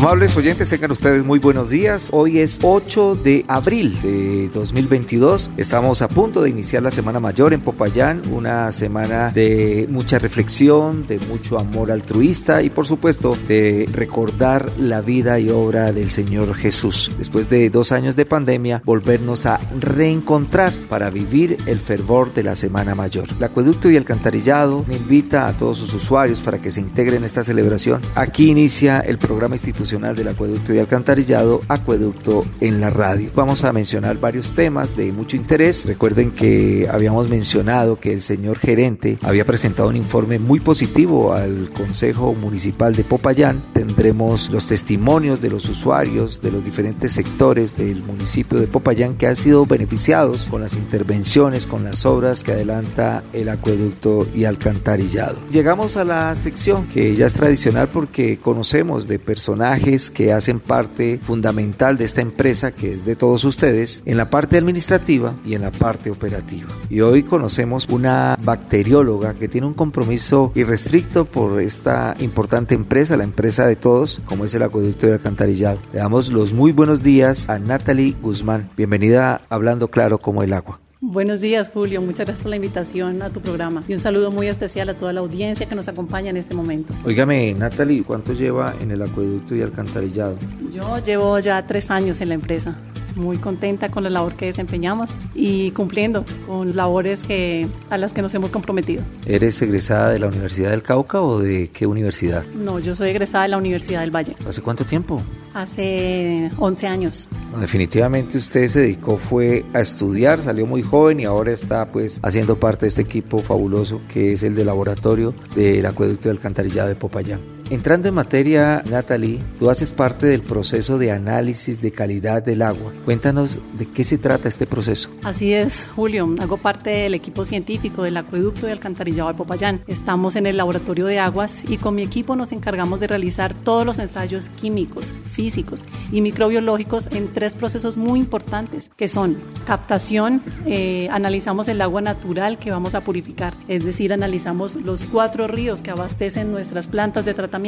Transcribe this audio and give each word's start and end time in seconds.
Amables 0.00 0.34
oyentes, 0.34 0.70
tengan 0.70 0.92
ustedes 0.92 1.22
muy 1.26 1.38
buenos 1.38 1.68
días. 1.68 2.08
Hoy 2.12 2.38
es 2.38 2.60
8 2.62 3.16
de 3.16 3.44
abril 3.46 4.00
de 4.00 4.48
2022. 4.48 5.50
Estamos 5.58 6.00
a 6.00 6.08
punto 6.08 6.40
de 6.40 6.48
iniciar 6.48 6.82
la 6.82 6.90
Semana 6.90 7.20
Mayor 7.20 7.52
en 7.52 7.60
Popayán, 7.60 8.22
una 8.32 8.72
semana 8.72 9.28
de 9.28 9.86
mucha 9.90 10.18
reflexión, 10.18 11.06
de 11.06 11.18
mucho 11.18 11.58
amor 11.58 11.92
altruista 11.92 12.62
y 12.62 12.70
por 12.70 12.86
supuesto 12.86 13.36
de 13.46 13.86
recordar 13.92 14.72
la 14.78 15.02
vida 15.02 15.38
y 15.38 15.50
obra 15.50 15.92
del 15.92 16.10
Señor 16.10 16.54
Jesús. 16.54 17.12
Después 17.18 17.50
de 17.50 17.68
dos 17.68 17.92
años 17.92 18.16
de 18.16 18.24
pandemia, 18.24 18.80
volvernos 18.86 19.44
a 19.44 19.60
reencontrar 19.78 20.72
para 20.88 21.10
vivir 21.10 21.58
el 21.66 21.78
fervor 21.78 22.32
de 22.32 22.44
la 22.44 22.54
Semana 22.54 22.94
Mayor. 22.94 23.28
El 23.36 23.44
acueducto 23.44 23.90
y 23.90 23.98
alcantarillado 23.98 24.82
me 24.88 24.96
invita 24.96 25.46
a 25.46 25.58
todos 25.58 25.76
sus 25.76 25.92
usuarios 25.92 26.40
para 26.40 26.56
que 26.56 26.70
se 26.70 26.80
integren 26.80 27.18
en 27.18 27.24
esta 27.24 27.44
celebración. 27.44 28.00
Aquí 28.14 28.48
inicia 28.48 29.00
el 29.00 29.18
programa 29.18 29.56
institucional 29.56 29.89
del 29.90 30.28
Acueducto 30.28 30.72
y 30.72 30.78
Alcantarillado, 30.78 31.62
Acueducto 31.66 32.44
en 32.60 32.80
la 32.80 32.90
radio. 32.90 33.28
Vamos 33.34 33.64
a 33.64 33.72
mencionar 33.72 34.20
varios 34.20 34.54
temas 34.54 34.96
de 34.96 35.10
mucho 35.10 35.36
interés. 35.36 35.84
Recuerden 35.84 36.30
que 36.30 36.88
habíamos 36.88 37.28
mencionado 37.28 37.98
que 37.98 38.12
el 38.12 38.22
señor 38.22 38.58
gerente 38.58 39.18
había 39.20 39.44
presentado 39.44 39.88
un 39.88 39.96
informe 39.96 40.38
muy 40.38 40.60
positivo 40.60 41.32
al 41.32 41.70
Consejo 41.72 42.34
Municipal 42.34 42.94
de 42.94 43.02
Popayán. 43.02 43.64
Tendremos 43.72 44.48
los 44.50 44.68
testimonios 44.68 45.42
de 45.42 45.50
los 45.50 45.68
usuarios 45.68 46.40
de 46.40 46.52
los 46.52 46.64
diferentes 46.64 47.10
sectores 47.10 47.76
del 47.76 48.04
municipio 48.04 48.60
de 48.60 48.68
Popayán 48.68 49.16
que 49.16 49.26
han 49.26 49.34
sido 49.34 49.66
beneficiados 49.66 50.46
con 50.48 50.60
las 50.60 50.76
intervenciones, 50.76 51.66
con 51.66 51.82
las 51.82 52.06
obras 52.06 52.44
que 52.44 52.52
adelanta 52.52 53.24
el 53.32 53.48
acueducto 53.48 54.28
y 54.32 54.44
alcantarillado. 54.44 55.40
Llegamos 55.50 55.96
a 55.96 56.04
la 56.04 56.32
sección 56.36 56.86
que 56.86 57.16
ya 57.16 57.26
es 57.26 57.34
tradicional 57.34 57.88
porque 57.88 58.38
conocemos 58.38 59.08
de 59.08 59.18
personajes 59.18 59.79
que 60.10 60.32
hacen 60.32 60.60
parte 60.60 61.18
fundamental 61.18 61.96
de 61.96 62.04
esta 62.04 62.20
empresa 62.20 62.72
que 62.72 62.92
es 62.92 63.04
de 63.06 63.16
todos 63.16 63.44
ustedes 63.44 64.02
en 64.04 64.18
la 64.18 64.28
parte 64.28 64.58
administrativa 64.58 65.34
y 65.44 65.54
en 65.54 65.62
la 65.62 65.72
parte 65.72 66.10
operativa. 66.10 66.68
Y 66.90 67.00
hoy 67.00 67.22
conocemos 67.22 67.88
una 67.88 68.36
bacterióloga 68.42 69.34
que 69.34 69.48
tiene 69.48 69.66
un 69.66 69.74
compromiso 69.74 70.52
irrestricto 70.54 71.24
por 71.24 71.62
esta 71.62 72.14
importante 72.20 72.74
empresa, 72.74 73.16
la 73.16 73.24
empresa 73.24 73.66
de 73.66 73.76
todos, 73.76 74.20
como 74.26 74.44
es 74.44 74.54
el 74.54 74.62
acueducto 74.62 75.06
de 75.06 75.14
alcantarillado. 75.14 75.78
Le 75.92 76.00
damos 76.00 76.30
los 76.30 76.52
muy 76.52 76.72
buenos 76.72 77.02
días 77.02 77.48
a 77.48 77.58
Natalie 77.58 78.16
Guzmán. 78.20 78.68
Bienvenida 78.76 79.36
a 79.48 79.54
Hablando 79.54 79.88
Claro 79.88 80.18
como 80.18 80.42
el 80.42 80.52
agua. 80.52 80.79
Buenos 81.02 81.40
días, 81.40 81.70
Julio. 81.72 82.02
Muchas 82.02 82.26
gracias 82.26 82.42
por 82.42 82.50
la 82.50 82.56
invitación 82.56 83.22
a 83.22 83.30
tu 83.30 83.40
programa. 83.40 83.82
Y 83.88 83.94
un 83.94 84.00
saludo 84.00 84.30
muy 84.30 84.48
especial 84.48 84.86
a 84.90 84.94
toda 84.94 85.14
la 85.14 85.20
audiencia 85.20 85.64
que 85.66 85.74
nos 85.74 85.88
acompaña 85.88 86.28
en 86.28 86.36
este 86.36 86.54
momento. 86.54 86.92
Óigame, 87.06 87.54
Natalie, 87.54 88.04
¿cuánto 88.04 88.34
lleva 88.34 88.74
en 88.82 88.90
el 88.90 89.00
acueducto 89.00 89.54
y 89.54 89.62
alcantarillado? 89.62 90.36
Yo 90.70 90.98
llevo 90.98 91.38
ya 91.38 91.66
tres 91.66 91.90
años 91.90 92.20
en 92.20 92.28
la 92.28 92.34
empresa. 92.34 92.76
Muy 93.16 93.38
contenta 93.38 93.90
con 93.90 94.04
la 94.04 94.10
labor 94.10 94.34
que 94.34 94.46
desempeñamos 94.46 95.14
y 95.34 95.70
cumpliendo 95.72 96.24
con 96.46 96.76
labores 96.76 97.22
que, 97.22 97.66
a 97.90 97.98
las 97.98 98.12
que 98.12 98.22
nos 98.22 98.34
hemos 98.34 98.50
comprometido. 98.50 99.02
¿Eres 99.26 99.60
egresada 99.62 100.10
de 100.10 100.18
la 100.18 100.26
Universidad 100.28 100.70
del 100.70 100.82
Cauca 100.82 101.20
o 101.20 101.38
de 101.38 101.70
qué 101.72 101.86
universidad? 101.86 102.44
No, 102.54 102.78
yo 102.78 102.94
soy 102.94 103.10
egresada 103.10 103.44
de 103.44 103.50
la 103.50 103.58
Universidad 103.58 104.00
del 104.00 104.14
Valle. 104.14 104.34
¿Hace 104.46 104.62
cuánto 104.62 104.84
tiempo? 104.84 105.22
Hace 105.54 106.50
11 106.58 106.86
años. 106.86 107.28
Definitivamente 107.58 108.38
usted 108.38 108.68
se 108.68 108.80
dedicó 108.80 109.16
fue 109.16 109.64
a 109.74 109.80
estudiar, 109.80 110.40
salió 110.40 110.66
muy 110.66 110.82
joven 110.82 111.20
y 111.20 111.24
ahora 111.24 111.52
está 111.52 111.90
pues 111.90 112.20
haciendo 112.22 112.58
parte 112.58 112.82
de 112.82 112.88
este 112.88 113.02
equipo 113.02 113.38
fabuloso 113.38 114.00
que 114.08 114.32
es 114.32 114.42
el 114.42 114.54
de 114.54 114.64
laboratorio 114.64 115.34
del 115.54 115.84
acueducto 115.86 116.28
de 116.28 116.32
alcantarillado 116.32 116.88
de 116.88 116.96
Popayán. 116.96 117.59
Entrando 117.70 118.08
en 118.08 118.14
materia, 118.14 118.82
Natalie, 118.90 119.38
tú 119.56 119.70
haces 119.70 119.92
parte 119.92 120.26
del 120.26 120.42
proceso 120.42 120.98
de 120.98 121.12
análisis 121.12 121.80
de 121.80 121.92
calidad 121.92 122.42
del 122.42 122.62
agua. 122.62 122.92
Cuéntanos 123.04 123.60
de 123.78 123.86
qué 123.86 124.02
se 124.02 124.18
trata 124.18 124.48
este 124.48 124.66
proceso. 124.66 125.08
Así 125.22 125.52
es, 125.54 125.88
Julio. 125.94 126.28
Hago 126.40 126.56
parte 126.56 126.90
del 126.90 127.14
equipo 127.14 127.44
científico 127.44 128.02
del 128.02 128.16
acueducto 128.16 128.66
de 128.66 128.72
alcantarillado 128.72 129.28
de 129.28 129.36
Popayán. 129.36 129.82
Estamos 129.86 130.34
en 130.34 130.48
el 130.48 130.56
laboratorio 130.56 131.06
de 131.06 131.20
aguas 131.20 131.62
y 131.68 131.76
con 131.76 131.94
mi 131.94 132.02
equipo 132.02 132.34
nos 132.34 132.50
encargamos 132.50 132.98
de 132.98 133.06
realizar 133.06 133.54
todos 133.54 133.86
los 133.86 134.00
ensayos 134.00 134.48
químicos, 134.48 135.14
físicos 135.30 135.84
y 136.10 136.22
microbiológicos 136.22 137.06
en 137.12 137.32
tres 137.32 137.54
procesos 137.54 137.96
muy 137.96 138.18
importantes, 138.18 138.90
que 138.96 139.06
son 139.06 139.36
captación, 139.64 140.42
eh, 140.66 141.08
analizamos 141.12 141.68
el 141.68 141.80
agua 141.82 142.00
natural 142.00 142.58
que 142.58 142.72
vamos 142.72 142.96
a 142.96 143.02
purificar, 143.02 143.54
es 143.68 143.84
decir, 143.84 144.12
analizamos 144.12 144.74
los 144.74 145.04
cuatro 145.04 145.46
ríos 145.46 145.82
que 145.82 145.92
abastecen 145.92 146.50
nuestras 146.50 146.88
plantas 146.88 147.24
de 147.24 147.32
tratamiento 147.32 147.59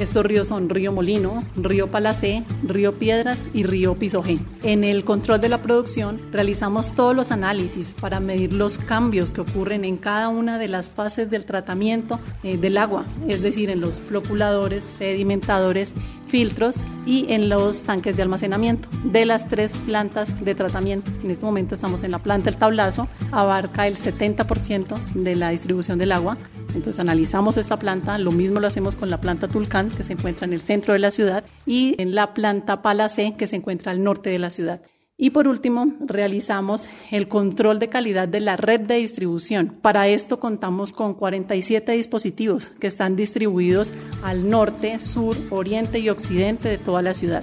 estos 0.00 0.26
ríos 0.26 0.48
son 0.48 0.68
Río 0.68 0.90
Molino, 0.90 1.44
Río 1.56 1.86
Palacé, 1.86 2.42
Río 2.64 2.94
Piedras 2.94 3.44
y 3.54 3.62
Río 3.62 3.94
Pisojé. 3.94 4.38
En 4.64 4.82
el 4.82 5.04
control 5.04 5.40
de 5.40 5.48
la 5.48 5.58
producción 5.58 6.20
realizamos 6.32 6.94
todos 6.94 7.14
los 7.14 7.30
análisis 7.30 7.94
para 8.00 8.18
medir 8.18 8.52
los 8.52 8.78
cambios 8.78 9.30
que 9.30 9.42
ocurren 9.42 9.84
en 9.84 9.98
cada 9.98 10.28
una 10.28 10.58
de 10.58 10.66
las 10.66 10.90
fases 10.90 11.30
del 11.30 11.44
tratamiento 11.44 12.18
eh, 12.42 12.56
del 12.56 12.76
agua, 12.76 13.04
es 13.28 13.40
decir, 13.40 13.70
en 13.70 13.80
los 13.80 14.00
floculadores, 14.00 14.84
sedimentadores, 14.84 15.94
filtros 16.26 16.80
y 17.06 17.26
en 17.32 17.48
los 17.48 17.82
tanques 17.82 18.16
de 18.16 18.22
almacenamiento 18.22 18.88
de 19.04 19.26
las 19.26 19.48
tres 19.48 19.72
plantas 19.86 20.44
de 20.44 20.54
tratamiento. 20.56 21.10
En 21.22 21.30
este 21.30 21.44
momento 21.44 21.76
estamos 21.76 22.02
en 22.02 22.10
la 22.10 22.18
planta 22.18 22.50
El 22.50 22.56
Tablazo, 22.56 23.06
abarca 23.30 23.86
el 23.86 23.96
70% 23.96 24.96
de 25.14 25.36
la 25.36 25.50
distribución 25.50 25.98
del 25.98 26.10
agua. 26.10 26.36
Entonces 26.76 27.00
analizamos 27.00 27.56
esta 27.56 27.78
planta, 27.78 28.18
lo 28.18 28.30
mismo 28.30 28.60
lo 28.60 28.66
hacemos 28.66 28.94
con 28.94 29.10
la 29.10 29.20
planta 29.20 29.48
Tulcán, 29.48 29.90
que 29.90 30.02
se 30.02 30.12
encuentra 30.12 30.46
en 30.46 30.52
el 30.52 30.60
centro 30.60 30.92
de 30.92 30.98
la 30.98 31.10
ciudad, 31.10 31.44
y 31.64 31.94
en 31.98 32.14
la 32.14 32.34
planta 32.34 32.82
Palacé, 32.82 33.34
que 33.36 33.46
se 33.46 33.56
encuentra 33.56 33.92
al 33.92 34.04
norte 34.04 34.30
de 34.30 34.38
la 34.38 34.50
ciudad. 34.50 34.82
Y 35.18 35.30
por 35.30 35.48
último, 35.48 35.94
realizamos 36.00 36.88
el 37.10 37.26
control 37.26 37.78
de 37.78 37.88
calidad 37.88 38.28
de 38.28 38.40
la 38.40 38.56
red 38.56 38.80
de 38.80 38.96
distribución. 38.96 39.78
Para 39.80 40.08
esto 40.08 40.38
contamos 40.38 40.92
con 40.92 41.14
47 41.14 41.92
dispositivos 41.92 42.68
que 42.78 42.86
están 42.86 43.16
distribuidos 43.16 43.94
al 44.22 44.50
norte, 44.50 45.00
sur, 45.00 45.34
oriente 45.48 45.98
y 46.00 46.10
occidente 46.10 46.68
de 46.68 46.76
toda 46.76 47.00
la 47.00 47.14
ciudad. 47.14 47.42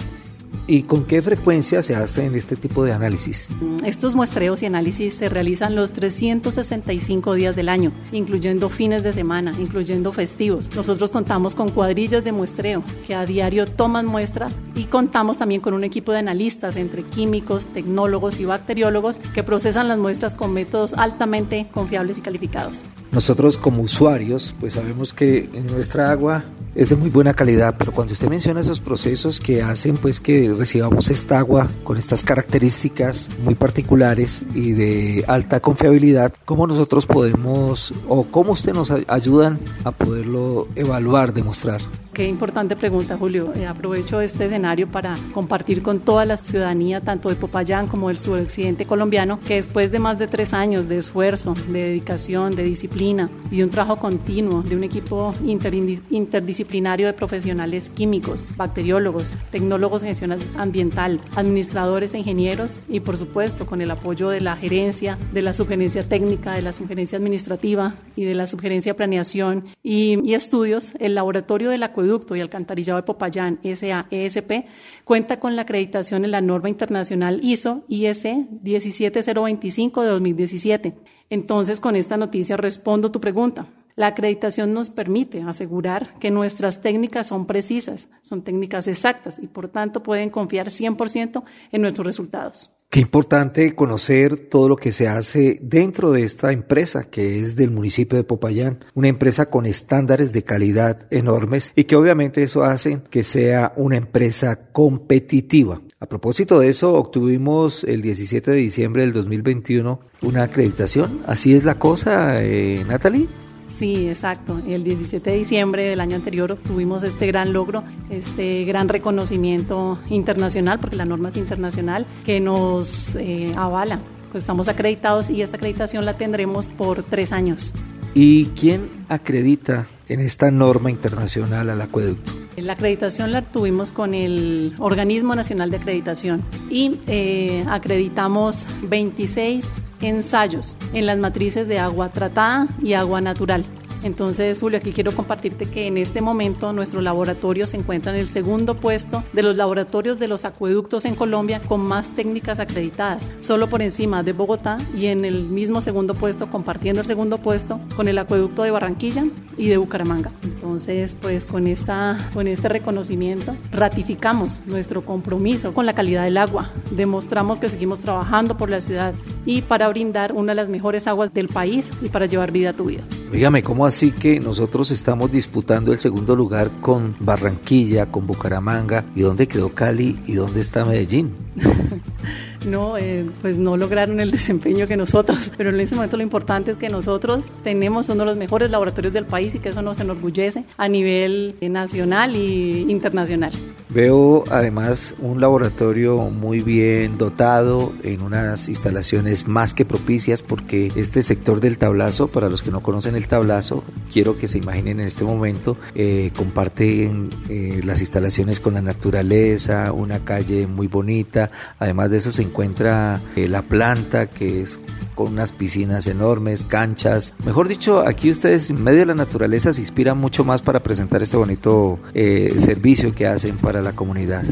¿Y 0.66 0.84
con 0.84 1.04
qué 1.04 1.20
frecuencia 1.20 1.82
se 1.82 1.94
hacen 1.94 2.34
este 2.34 2.56
tipo 2.56 2.84
de 2.84 2.92
análisis? 2.92 3.50
Estos 3.84 4.14
muestreos 4.14 4.62
y 4.62 4.66
análisis 4.66 5.14
se 5.14 5.28
realizan 5.28 5.74
los 5.74 5.92
365 5.92 7.34
días 7.34 7.54
del 7.54 7.68
año, 7.68 7.92
incluyendo 8.12 8.70
fines 8.70 9.02
de 9.02 9.12
semana, 9.12 9.52
incluyendo 9.58 10.12
festivos. 10.12 10.74
Nosotros 10.74 11.12
contamos 11.12 11.54
con 11.54 11.70
cuadrillas 11.70 12.24
de 12.24 12.32
muestreo 12.32 12.82
que 13.06 13.14
a 13.14 13.26
diario 13.26 13.66
toman 13.66 14.06
muestra 14.06 14.48
y 14.74 14.84
contamos 14.84 15.36
también 15.36 15.60
con 15.60 15.74
un 15.74 15.84
equipo 15.84 16.12
de 16.12 16.18
analistas 16.18 16.76
entre 16.76 17.02
químicos, 17.02 17.68
tecnólogos 17.68 18.40
y 18.40 18.46
bacteriólogos 18.46 19.18
que 19.34 19.42
procesan 19.42 19.88
las 19.88 19.98
muestras 19.98 20.34
con 20.34 20.54
métodos 20.54 20.94
altamente 20.94 21.68
confiables 21.72 22.16
y 22.18 22.22
calificados. 22.22 22.78
Nosotros 23.14 23.58
como 23.58 23.82
usuarios, 23.82 24.56
pues 24.58 24.72
sabemos 24.72 25.14
que 25.14 25.48
nuestra 25.70 26.10
agua 26.10 26.42
es 26.74 26.88
de 26.88 26.96
muy 26.96 27.10
buena 27.10 27.32
calidad, 27.32 27.76
pero 27.78 27.92
cuando 27.92 28.12
usted 28.12 28.28
menciona 28.28 28.58
esos 28.58 28.80
procesos 28.80 29.38
que 29.38 29.62
hacen 29.62 29.96
pues 29.96 30.18
que 30.18 30.52
recibamos 30.52 31.10
esta 31.10 31.38
agua 31.38 31.70
con 31.84 31.96
estas 31.96 32.24
características 32.24 33.30
muy 33.44 33.54
particulares 33.54 34.44
y 34.52 34.72
de 34.72 35.24
alta 35.28 35.60
confiabilidad, 35.60 36.32
¿cómo 36.44 36.66
nosotros 36.66 37.06
podemos 37.06 37.94
o 38.08 38.24
cómo 38.24 38.52
usted 38.52 38.72
nos 38.72 38.90
ayudan 38.90 39.60
a 39.84 39.92
poderlo 39.92 40.66
evaluar, 40.74 41.32
demostrar? 41.32 41.80
Qué 42.14 42.28
importante 42.28 42.76
pregunta, 42.76 43.16
Julio. 43.16 43.52
Eh, 43.56 43.66
aprovecho 43.66 44.20
este 44.20 44.46
escenario 44.46 44.86
para 44.86 45.16
compartir 45.32 45.82
con 45.82 45.98
toda 45.98 46.24
la 46.24 46.36
ciudadanía, 46.36 47.00
tanto 47.00 47.28
de 47.28 47.34
Popayán 47.34 47.88
como 47.88 48.06
del 48.06 48.18
suroccidente 48.18 48.86
colombiano, 48.86 49.40
que 49.40 49.56
después 49.56 49.90
de 49.90 49.98
más 49.98 50.16
de 50.20 50.28
tres 50.28 50.54
años 50.54 50.86
de 50.86 50.98
esfuerzo, 50.98 51.54
de 51.66 51.88
dedicación, 51.88 52.54
de 52.54 52.62
disciplina 52.62 53.30
y 53.50 53.56
de 53.56 53.64
un 53.64 53.70
trabajo 53.70 53.96
continuo 53.96 54.62
de 54.62 54.76
un 54.76 54.84
equipo 54.84 55.34
interdisciplinario, 55.42 57.08
de 57.08 57.14
profesionales 57.14 57.88
químicos, 57.88 58.44
bacteriólogos, 58.56 59.34
tecnólogos 59.50 60.04
en 60.04 60.10
gestión 60.10 60.36
ambiental, 60.56 61.20
administradores, 61.34 62.14
ingenieros 62.14 62.78
y 62.88 63.00
por 63.00 63.16
supuesto 63.16 63.66
con 63.66 63.80
el 63.80 63.90
apoyo 63.90 64.28
de 64.28 64.40
la 64.40 64.54
gerencia, 64.54 65.18
de 65.32 65.42
la 65.42 65.52
sugerencia 65.52 66.08
técnica, 66.08 66.52
de 66.52 66.62
la 66.62 66.72
sugerencia 66.72 67.18
administrativa 67.18 67.96
y 68.14 68.22
de 68.22 68.36
la 68.36 68.46
sugerencia 68.46 68.94
planeación 68.94 69.64
y, 69.82 70.20
y 70.24 70.34
estudios, 70.34 70.92
el 71.00 71.16
Laboratorio 71.16 71.70
del 71.70 71.82
Acueducto 72.04 72.36
y 72.36 72.42
Alcantarillado 72.42 72.98
de 72.98 73.04
Popayán, 73.04 73.60
SAESP, 73.62 74.66
cuenta 75.04 75.40
con 75.40 75.56
la 75.56 75.62
acreditación 75.62 76.26
en 76.26 76.32
la 76.32 76.42
norma 76.42 76.68
internacional 76.68 77.40
ISO 77.42 77.84
IS 77.88 78.26
17025 78.62 80.02
de 80.02 80.08
2017. 80.08 80.94
Entonces, 81.30 81.80
con 81.80 81.96
esta 81.96 82.18
noticia 82.18 82.58
respondo 82.58 83.10
tu 83.10 83.22
pregunta. 83.22 83.66
La 83.96 84.08
acreditación 84.08 84.72
nos 84.72 84.90
permite 84.90 85.42
asegurar 85.42 86.14
que 86.18 86.32
nuestras 86.32 86.80
técnicas 86.80 87.28
son 87.28 87.46
precisas, 87.46 88.08
son 88.22 88.42
técnicas 88.42 88.88
exactas 88.88 89.38
y 89.38 89.46
por 89.46 89.68
tanto 89.68 90.02
pueden 90.02 90.30
confiar 90.30 90.68
100% 90.68 91.44
en 91.70 91.82
nuestros 91.82 92.04
resultados. 92.04 92.70
Qué 92.90 93.00
importante 93.00 93.74
conocer 93.74 94.36
todo 94.48 94.68
lo 94.68 94.76
que 94.76 94.92
se 94.92 95.08
hace 95.08 95.58
dentro 95.62 96.12
de 96.12 96.22
esta 96.22 96.52
empresa 96.52 97.04
que 97.04 97.40
es 97.40 97.56
del 97.56 97.70
municipio 97.70 98.16
de 98.16 98.24
Popayán, 98.24 98.84
una 98.94 99.08
empresa 99.08 99.46
con 99.46 99.66
estándares 99.66 100.32
de 100.32 100.44
calidad 100.44 101.06
enormes 101.10 101.72
y 101.74 101.84
que 101.84 101.96
obviamente 101.96 102.42
eso 102.42 102.62
hace 102.62 103.00
que 103.10 103.24
sea 103.24 103.72
una 103.76 103.96
empresa 103.96 104.70
competitiva. 104.72 105.80
A 105.98 106.06
propósito 106.06 106.60
de 106.60 106.68
eso, 106.68 106.94
obtuvimos 106.94 107.82
el 107.84 108.02
17 108.02 108.50
de 108.50 108.56
diciembre 108.58 109.02
del 109.02 109.12
2021 109.12 110.00
una 110.22 110.42
acreditación. 110.44 111.22
¿Así 111.26 111.54
es 111.54 111.64
la 111.64 111.78
cosa, 111.78 112.42
eh, 112.44 112.84
Natalie? 112.86 113.26
Sí, 113.66 114.08
exacto. 114.08 114.60
El 114.66 114.84
17 114.84 115.30
de 115.30 115.36
diciembre 115.36 115.84
del 115.84 116.00
año 116.00 116.16
anterior 116.16 116.52
obtuvimos 116.52 117.02
este 117.02 117.26
gran 117.26 117.52
logro, 117.52 117.82
este 118.10 118.64
gran 118.64 118.88
reconocimiento 118.88 119.98
internacional, 120.10 120.78
porque 120.78 120.96
la 120.96 121.04
norma 121.04 121.30
es 121.30 121.36
internacional, 121.36 122.06
que 122.24 122.40
nos 122.40 123.14
eh, 123.16 123.52
avala. 123.56 124.00
Estamos 124.34 124.68
acreditados 124.68 125.30
y 125.30 125.42
esta 125.42 125.56
acreditación 125.56 126.04
la 126.04 126.16
tendremos 126.16 126.68
por 126.68 127.04
tres 127.04 127.30
años. 127.30 127.72
¿Y 128.14 128.46
quién 128.46 128.88
acredita 129.08 129.86
en 130.08 130.20
esta 130.20 130.50
norma 130.50 130.90
internacional 130.90 131.70
al 131.70 131.80
acueducto? 131.80 132.43
La 132.56 132.74
acreditación 132.74 133.32
la 133.32 133.42
tuvimos 133.42 133.90
con 133.90 134.14
el 134.14 134.74
Organismo 134.78 135.34
Nacional 135.34 135.70
de 135.70 135.78
Acreditación 135.78 136.42
y 136.70 137.00
eh, 137.06 137.64
acreditamos 137.68 138.64
26 138.82 139.72
ensayos 140.00 140.76
en 140.92 141.06
las 141.06 141.18
matrices 141.18 141.66
de 141.66 141.78
agua 141.78 142.10
tratada 142.10 142.68
y 142.82 142.92
agua 142.92 143.20
natural. 143.20 143.64
Entonces, 144.04 144.60
Julio, 144.60 144.78
aquí 144.78 144.92
quiero 144.92 145.12
compartirte 145.12 145.64
que 145.64 145.86
en 145.86 145.96
este 145.96 146.20
momento 146.20 146.74
nuestro 146.74 147.00
laboratorio 147.00 147.66
se 147.66 147.78
encuentra 147.78 148.12
en 148.12 148.18
el 148.18 148.28
segundo 148.28 148.76
puesto 148.76 149.24
de 149.32 149.42
los 149.42 149.56
laboratorios 149.56 150.18
de 150.18 150.28
los 150.28 150.44
acueductos 150.44 151.06
en 151.06 151.14
Colombia 151.14 151.60
con 151.66 151.80
más 151.80 152.14
técnicas 152.14 152.60
acreditadas, 152.60 153.30
solo 153.40 153.68
por 153.68 153.80
encima 153.80 154.22
de 154.22 154.34
Bogotá 154.34 154.76
y 154.94 155.06
en 155.06 155.24
el 155.24 155.44
mismo 155.44 155.80
segundo 155.80 156.14
puesto, 156.14 156.50
compartiendo 156.50 157.00
el 157.00 157.06
segundo 157.06 157.38
puesto 157.38 157.80
con 157.96 158.06
el 158.06 158.18
acueducto 158.18 158.62
de 158.62 158.70
Barranquilla 158.70 159.24
y 159.56 159.68
de 159.68 159.78
Bucaramanga. 159.78 160.30
Entonces, 160.42 161.16
pues 161.20 161.46
con, 161.46 161.66
esta, 161.66 162.18
con 162.34 162.46
este 162.46 162.68
reconocimiento 162.68 163.56
ratificamos 163.72 164.60
nuestro 164.66 165.02
compromiso 165.02 165.72
con 165.72 165.86
la 165.86 165.94
calidad 165.94 166.24
del 166.24 166.36
agua, 166.36 166.70
demostramos 166.90 167.58
que 167.58 167.70
seguimos 167.70 168.00
trabajando 168.00 168.58
por 168.58 168.68
la 168.68 168.82
ciudad 168.82 169.14
y 169.46 169.62
para 169.62 169.88
brindar 169.88 170.32
una 170.32 170.52
de 170.52 170.56
las 170.56 170.68
mejores 170.68 171.06
aguas 171.06 171.32
del 171.32 171.48
país 171.48 171.90
y 172.02 172.10
para 172.10 172.26
llevar 172.26 172.52
vida 172.52 172.70
a 172.70 172.72
tu 172.74 172.84
vida. 172.84 173.02
Dígame, 173.34 173.64
¿cómo 173.64 173.84
así 173.84 174.12
que 174.12 174.38
nosotros 174.38 174.92
estamos 174.92 175.32
disputando 175.32 175.92
el 175.92 175.98
segundo 175.98 176.36
lugar 176.36 176.70
con 176.80 177.16
Barranquilla, 177.18 178.06
con 178.06 178.28
Bucaramanga? 178.28 179.06
¿Y 179.16 179.22
dónde 179.22 179.48
quedó 179.48 179.70
Cali 179.70 180.20
y 180.24 180.34
dónde 180.34 180.60
está 180.60 180.84
Medellín? 180.84 181.34
no, 182.64 182.96
eh, 182.96 183.28
pues 183.42 183.58
no 183.58 183.76
lograron 183.76 184.20
el 184.20 184.30
desempeño 184.30 184.86
que 184.86 184.96
nosotros, 184.96 185.50
pero 185.56 185.70
en 185.70 185.80
ese 185.80 185.96
momento 185.96 186.16
lo 186.16 186.22
importante 186.22 186.70
es 186.70 186.76
que 186.76 186.88
nosotros 186.88 187.50
tenemos 187.64 188.08
uno 188.08 188.20
de 188.20 188.26
los 188.26 188.36
mejores 188.36 188.70
laboratorios 188.70 189.12
del 189.12 189.26
país 189.26 189.52
y 189.56 189.58
que 189.58 189.70
eso 189.70 189.82
nos 189.82 189.98
enorgullece 189.98 190.64
a 190.76 190.86
nivel 190.86 191.56
nacional 191.60 192.36
e 192.36 192.84
internacional. 192.88 193.50
Veo 193.94 194.42
además 194.50 195.14
un 195.20 195.40
laboratorio 195.40 196.16
muy 196.16 196.58
bien 196.62 197.16
dotado 197.16 197.92
en 198.02 198.22
unas 198.22 198.68
instalaciones 198.68 199.46
más 199.46 199.72
que 199.72 199.84
propicias 199.84 200.42
porque 200.42 200.90
este 200.96 201.22
sector 201.22 201.60
del 201.60 201.78
tablazo, 201.78 202.26
para 202.26 202.48
los 202.48 202.64
que 202.64 202.72
no 202.72 202.82
conocen 202.82 203.14
el 203.14 203.28
tablazo, 203.28 203.84
quiero 204.12 204.36
que 204.36 204.48
se 204.48 204.58
imaginen 204.58 204.98
en 204.98 205.06
este 205.06 205.22
momento, 205.22 205.76
eh, 205.94 206.32
comparten 206.36 207.30
eh, 207.48 207.82
las 207.84 208.00
instalaciones 208.00 208.58
con 208.58 208.74
la 208.74 208.82
naturaleza, 208.82 209.92
una 209.92 210.18
calle 210.24 210.66
muy 210.66 210.88
bonita, 210.88 211.52
además 211.78 212.10
de 212.10 212.16
eso 212.16 212.32
se 212.32 212.42
encuentra 212.42 213.22
eh, 213.36 213.46
la 213.46 213.62
planta 213.62 214.26
que 214.26 214.62
es 214.62 214.80
con 215.14 215.28
unas 215.28 215.52
piscinas 215.52 216.06
enormes, 216.06 216.64
canchas. 216.64 217.34
Mejor 217.44 217.68
dicho, 217.68 218.00
aquí 218.06 218.30
ustedes 218.30 218.70
en 218.70 218.82
medio 218.82 219.00
de 219.00 219.06
la 219.06 219.14
naturaleza 219.14 219.72
se 219.72 219.80
inspiran 219.80 220.18
mucho 220.18 220.44
más 220.44 220.62
para 220.62 220.80
presentar 220.80 221.22
este 221.22 221.36
bonito 221.36 221.98
eh, 222.14 222.54
servicio 222.58 223.14
que 223.14 223.26
hacen 223.26 223.56
para 223.56 223.82
la 223.82 223.92
comunidad. 223.92 224.44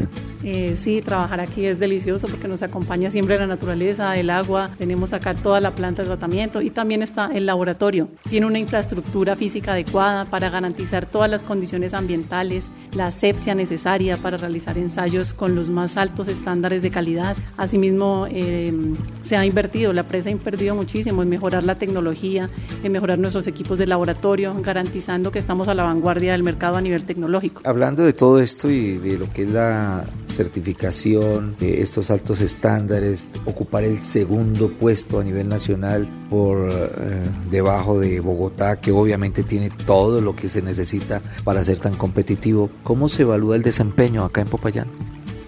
Eh, 0.43 0.75
sí, 0.75 1.01
trabajar 1.01 1.39
aquí 1.39 1.65
es 1.65 1.79
delicioso 1.79 2.27
porque 2.27 2.47
nos 2.47 2.61
acompaña 2.63 3.09
siempre 3.09 3.39
la 3.39 3.47
naturaleza, 3.47 4.17
el 4.17 4.29
agua, 4.29 4.71
tenemos 4.77 5.13
acá 5.13 5.33
toda 5.33 5.59
la 5.59 5.71
planta 5.71 6.01
de 6.01 6.07
tratamiento 6.07 6.61
y 6.61 6.69
también 6.69 7.01
está 7.01 7.29
el 7.33 7.45
laboratorio. 7.45 8.09
Tiene 8.29 8.45
una 8.45 8.59
infraestructura 8.59 9.35
física 9.35 9.73
adecuada 9.73 10.25
para 10.25 10.49
garantizar 10.49 11.05
todas 11.05 11.29
las 11.29 11.43
condiciones 11.43 11.93
ambientales, 11.93 12.69
la 12.93 13.07
asepsia 13.07 13.55
necesaria 13.55 14.17
para 14.17 14.37
realizar 14.37 14.77
ensayos 14.77 15.33
con 15.33 15.55
los 15.55 15.69
más 15.69 15.97
altos 15.97 16.27
estándares 16.27 16.83
de 16.83 16.91
calidad. 16.91 17.37
Asimismo, 17.57 18.27
eh, 18.29 18.73
se 19.21 19.37
ha 19.37 19.45
invertido, 19.45 19.93
la 19.93 20.03
presa 20.03 20.29
ha 20.29 20.31
invertido 20.31 20.75
muchísimo 20.75 21.23
en 21.23 21.29
mejorar 21.29 21.63
la 21.63 21.75
tecnología, 21.75 22.49
en 22.83 22.91
mejorar 22.91 23.17
nuestros 23.17 23.47
equipos 23.47 23.79
de 23.79 23.87
laboratorio, 23.87 24.55
garantizando 24.61 25.31
que 25.31 25.39
estamos 25.39 25.67
a 25.67 25.73
la 25.73 25.83
vanguardia 25.83 26.33
del 26.33 26.43
mercado 26.43 26.77
a 26.77 26.81
nivel 26.81 27.03
tecnológico. 27.03 27.61
Hablando 27.63 28.03
de 28.03 28.13
todo 28.13 28.39
esto 28.39 28.69
y 28.69 28.97
de 28.97 29.17
lo 29.17 29.31
que 29.31 29.43
es 29.43 29.49
la 29.49 30.03
certificación, 30.33 31.55
estos 31.61 32.11
altos 32.11 32.41
estándares, 32.41 33.31
ocupar 33.45 33.83
el 33.83 33.99
segundo 33.99 34.69
puesto 34.69 35.19
a 35.19 35.23
nivel 35.23 35.47
nacional 35.47 36.07
por 36.29 36.69
eh, 36.69 37.23
debajo 37.49 37.99
de 37.99 38.19
Bogotá, 38.19 38.81
que 38.81 38.91
obviamente 38.91 39.43
tiene 39.43 39.69
todo 39.69 40.19
lo 40.21 40.35
que 40.35 40.49
se 40.49 40.61
necesita 40.61 41.21
para 41.43 41.63
ser 41.63 41.79
tan 41.79 41.93
competitivo. 41.93 42.69
¿Cómo 42.83 43.07
se 43.09 43.21
evalúa 43.21 43.55
el 43.55 43.61
desempeño 43.61 44.23
acá 44.23 44.41
en 44.41 44.47
Popayán? 44.47 44.87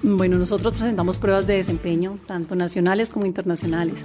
Bueno, 0.03 0.37
nosotros 0.37 0.73
presentamos 0.73 1.17
pruebas 1.17 1.47
de 1.47 1.55
desempeño, 1.55 2.19
tanto 2.27 2.55
nacionales 2.55 3.09
como 3.09 3.25
internacionales. 3.25 4.03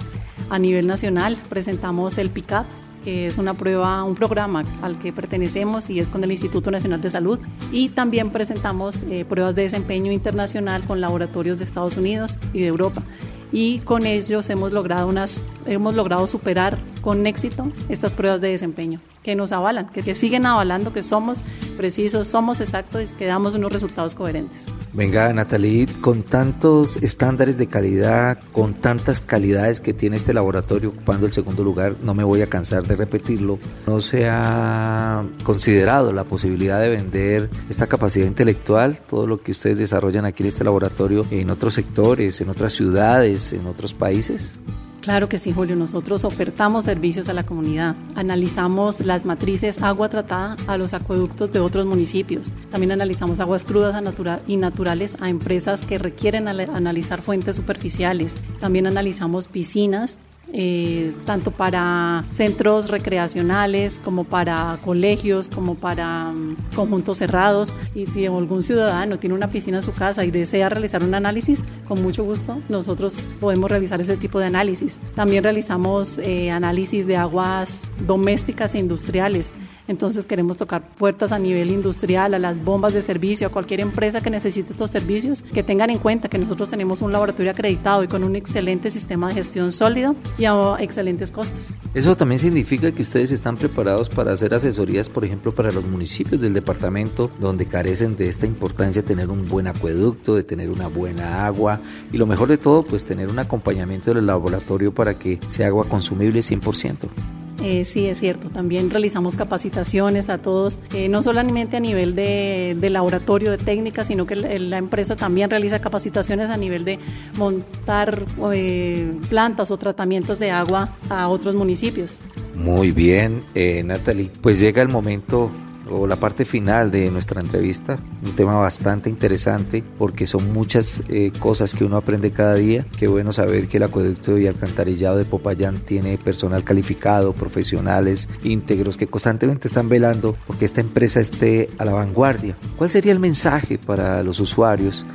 A 0.49 0.57
nivel 0.57 0.87
nacional 0.87 1.37
presentamos 1.47 2.17
el 2.17 2.31
PICAP, 2.31 2.65
que 3.03 3.27
es 3.27 3.37
una 3.37 3.53
prueba, 3.53 4.03
un 4.03 4.15
programa 4.15 4.63
al 4.81 4.99
que 4.99 5.11
pertenecemos 5.11 5.89
y 5.89 5.99
es 5.99 6.09
con 6.09 6.23
el 6.23 6.31
Instituto 6.31 6.71
Nacional 6.71 7.01
de 7.01 7.11
Salud. 7.11 7.39
Y 7.71 7.89
también 7.89 8.31
presentamos 8.31 9.03
eh, 9.03 9.25
pruebas 9.27 9.55
de 9.55 9.63
desempeño 9.63 10.11
internacional 10.11 10.83
con 10.83 11.01
laboratorios 11.01 11.57
de 11.59 11.65
Estados 11.65 11.97
Unidos 11.97 12.37
y 12.53 12.61
de 12.61 12.67
Europa. 12.67 13.03
Y 13.51 13.79
con 13.79 14.05
ellos 14.05 14.49
hemos 14.49 14.71
logrado, 14.71 15.07
unas, 15.07 15.41
hemos 15.65 15.93
logrado 15.93 16.25
superar 16.27 16.77
con 17.01 17.25
éxito 17.27 17.71
estas 17.89 18.13
pruebas 18.13 18.41
de 18.41 18.49
desempeño 18.49 18.99
que 19.23 19.35
nos 19.35 19.51
avalan, 19.51 19.87
que, 19.89 20.15
siguen 20.15 20.45
avalando 20.45 20.93
que 20.93 21.03
somos 21.03 21.43
precisos, 21.77 22.27
somos 22.27 22.59
exactos 22.59 23.11
y 23.11 23.15
que 23.15 23.25
damos 23.25 23.53
unos 23.53 23.71
resultados 23.71 24.15
coherentes. 24.15 24.65
Venga, 24.93 25.31
Natalie, 25.31 25.85
con 26.01 26.23
tantos 26.23 26.97
estándares 26.97 27.57
de 27.57 27.67
calidad, 27.67 28.39
con 28.51 28.73
tantas 28.73 29.21
calidades 29.21 29.79
que 29.79 29.93
tiene 29.93 30.17
este 30.17 30.33
laboratorio 30.33 30.89
ocupando 30.89 31.27
el 31.27 31.33
segundo 31.33 31.63
lugar, 31.63 31.95
no 32.01 32.13
me 32.13 32.23
voy 32.23 32.41
a 32.41 32.47
cansar 32.47 32.83
de 32.87 32.95
repetirlo, 32.95 33.59
¿no 33.85 34.01
se 34.01 34.27
ha 34.27 35.23
considerado 35.43 36.13
la 36.13 36.23
posibilidad 36.23 36.81
de 36.81 36.89
vender 36.89 37.49
esta 37.69 37.87
capacidad 37.87 38.25
intelectual, 38.25 38.99
todo 39.01 39.27
lo 39.27 39.41
que 39.41 39.51
ustedes 39.51 39.77
desarrollan 39.77 40.25
aquí 40.25 40.43
en 40.43 40.47
este 40.47 40.63
laboratorio, 40.63 41.25
en 41.29 41.51
otros 41.51 41.75
sectores, 41.75 42.41
en 42.41 42.49
otras 42.49 42.73
ciudades, 42.73 43.53
en 43.53 43.67
otros 43.67 43.93
países? 43.93 44.55
Claro 45.01 45.27
que 45.27 45.39
sí, 45.39 45.51
Julio. 45.51 45.75
Nosotros 45.75 46.23
ofertamos 46.23 46.85
servicios 46.85 47.27
a 47.27 47.33
la 47.33 47.43
comunidad. 47.43 47.95
Analizamos 48.13 48.99
las 48.99 49.25
matrices 49.25 49.81
agua 49.81 50.09
tratada 50.09 50.55
a 50.67 50.77
los 50.77 50.93
acueductos 50.93 51.51
de 51.51 51.59
otros 51.59 51.87
municipios. 51.87 52.51
También 52.69 52.91
analizamos 52.91 53.39
aguas 53.39 53.63
crudas 53.63 53.99
y 54.47 54.57
naturales 54.57 55.17
a 55.19 55.29
empresas 55.29 55.81
que 55.85 55.97
requieren 55.97 56.47
analizar 56.47 57.23
fuentes 57.23 57.55
superficiales. 57.55 58.37
También 58.59 58.85
analizamos 58.85 59.47
piscinas 59.47 60.19
eh, 60.53 61.13
tanto 61.25 61.51
para 61.51 62.25
centros 62.29 62.89
recreacionales 62.89 63.99
como 64.03 64.23
para 64.23 64.79
colegios, 64.83 65.47
como 65.47 65.75
para 65.75 66.29
um, 66.29 66.55
conjuntos 66.75 67.17
cerrados. 67.17 67.73
Y 67.95 68.07
si 68.07 68.25
algún 68.25 68.61
ciudadano 68.61 69.17
tiene 69.19 69.35
una 69.35 69.49
piscina 69.49 69.77
en 69.77 69.83
su 69.83 69.93
casa 69.93 70.25
y 70.25 70.31
desea 70.31 70.69
realizar 70.69 71.03
un 71.03 71.13
análisis, 71.13 71.63
con 71.87 72.01
mucho 72.01 72.23
gusto 72.23 72.61
nosotros 72.69 73.25
podemos 73.39 73.69
realizar 73.69 74.01
ese 74.01 74.17
tipo 74.17 74.39
de 74.39 74.45
análisis. 74.45 74.99
También 75.15 75.43
realizamos 75.43 76.17
eh, 76.17 76.51
análisis 76.51 77.07
de 77.07 77.17
aguas 77.17 77.83
domésticas 78.05 78.75
e 78.75 78.79
industriales 78.79 79.51
Entonces 79.91 80.25
queremos 80.25 80.55
tocar 80.55 80.87
puertas 80.87 81.33
a 81.33 81.37
nivel 81.37 81.69
industrial, 81.69 82.33
a 82.33 82.39
las 82.39 82.63
bombas 82.63 82.93
de 82.93 83.01
servicio, 83.01 83.47
a 83.47 83.49
cualquier 83.49 83.81
empresa 83.81 84.21
que 84.21 84.29
necesite 84.29 84.71
estos 84.71 84.89
servicios, 84.89 85.41
que 85.41 85.63
tengan 85.63 85.89
en 85.89 85.99
cuenta 85.99 86.29
que 86.29 86.37
nosotros 86.37 86.69
tenemos 86.69 87.01
un 87.01 87.11
laboratorio 87.11 87.51
acreditado 87.51 88.01
y 88.01 88.07
con 88.07 88.23
un 88.23 88.37
excelente 88.37 88.89
sistema 88.89 89.27
de 89.27 89.33
gestión 89.33 89.73
sólido 89.73 90.15
y 90.37 90.45
a 90.45 90.77
excelentes 90.79 91.29
costos. 91.29 91.73
Eso 91.93 92.15
también 92.15 92.39
significa 92.39 92.91
que 92.93 93.01
ustedes 93.01 93.31
están 93.31 93.57
preparados 93.57 94.07
para 94.07 94.31
hacer 94.31 94.53
asesorías, 94.53 95.09
por 95.09 95.25
ejemplo, 95.25 95.53
para 95.53 95.71
los 95.71 95.85
municipios 95.85 96.39
del 96.39 96.53
departamento 96.53 97.29
donde 97.39 97.65
carecen 97.65 98.15
de 98.15 98.29
esta 98.29 98.45
importancia 98.45 99.03
tener 99.03 99.29
un 99.29 99.45
buen 99.47 99.67
acueducto, 99.67 100.35
de 100.35 100.43
tener 100.43 100.69
una 100.69 100.87
buena 100.87 101.45
agua 101.45 101.81
y 102.13 102.17
lo 102.17 102.25
mejor 102.25 102.47
de 102.47 102.57
todo, 102.57 102.83
pues 102.83 103.05
tener 103.05 103.27
un 103.27 103.39
acompañamiento 103.39 104.13
del 104.13 104.25
laboratorio 104.25 104.93
para 104.93 105.19
que 105.19 105.39
sea 105.47 105.67
agua 105.67 105.83
consumible 105.83 106.39
100%. 106.39 107.40
Eh, 107.61 107.85
sí, 107.85 108.07
es 108.07 108.19
cierto. 108.19 108.49
También 108.49 108.89
realizamos 108.89 109.35
capacitaciones 109.35 110.29
a 110.29 110.39
todos, 110.39 110.79
eh, 110.93 111.09
no 111.09 111.21
solamente 111.21 111.77
a 111.77 111.79
nivel 111.79 112.15
de, 112.15 112.77
laboratorio 112.89 113.51
de 113.51 113.57
técnica, 113.57 114.03
sino 114.03 114.25
que 114.25 114.35
la, 114.35 114.77
empresa 114.77 115.15
también 115.15 115.49
realiza 115.49 115.79
capacitaciones 115.79 116.49
a 116.49 116.57
nivel 116.57 116.83
de 116.85 116.99
montar 117.37 118.25
eh, 118.53 119.13
plantas 119.29 119.71
o 119.71 119.77
tratamientos 119.77 120.39
de 120.39 120.51
agua 120.51 120.89
a 121.09 121.27
otros 121.29 121.55
municipios. 121.55 122.19
Muy 122.55 122.91
bien, 122.91 123.43
Natalie. 123.85 124.29
Pues 124.41 124.59
llega 124.59 124.81
el 124.81 124.89
momento 124.89 125.51
o 125.91 126.07
la 126.07 126.15
parte 126.15 126.45
final 126.45 126.91
de 126.91 127.11
nuestra 127.11 127.41
entrevista, 127.41 127.99
un 128.23 128.35
tema 128.35 128.55
bastante 128.55 129.09
interesante 129.09 129.83
porque 129.97 130.25
son 130.25 130.51
muchas 130.53 131.03
eh, 131.09 131.31
cosas 131.39 131.73
que 131.73 131.83
uno 131.83 131.97
aprende 131.97 132.31
cada 132.31 132.55
día. 132.55 132.85
Qué 132.97 133.07
bueno 133.07 133.31
saber 133.33 133.67
que 133.67 133.77
el 133.77 133.83
acueducto 133.83 134.37
y 134.37 134.47
alcantarillado 134.47 135.17
de 135.17 135.25
Popayán 135.25 135.79
tiene 135.79 136.17
personal 136.17 136.63
calificado, 136.63 137.33
profesionales, 137.33 138.29
íntegros 138.43 138.97
que 138.97 139.07
constantemente 139.07 139.67
están 139.67 139.89
velando 139.89 140.35
porque 140.47 140.65
esta 140.65 140.81
empresa 140.81 141.19
esté 141.19 141.69
a 141.77 141.85
la 141.85 141.93
vanguardia. 141.93 142.55
¿Cuál 142.77 142.89
sería 142.89 143.11
el 143.11 143.19
mensaje 143.19 143.77
para 143.77 144.23
los 144.23 144.39
usuarios? 144.39 145.05